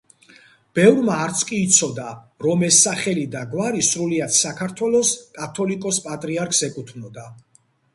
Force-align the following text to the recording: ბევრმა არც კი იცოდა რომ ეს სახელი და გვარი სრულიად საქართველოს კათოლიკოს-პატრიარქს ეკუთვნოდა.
ბევრმა 0.77 1.17
არც 1.25 1.43
კი 1.49 1.59
იცოდა 1.65 2.07
რომ 2.47 2.65
ეს 2.69 2.81
სახელი 2.89 3.27
და 3.37 3.45
გვარი 3.55 3.87
სრულიად 3.93 4.37
საქართველოს 4.41 5.17
კათოლიკოს-პატრიარქს 5.41 6.69
ეკუთვნოდა. 6.73 7.33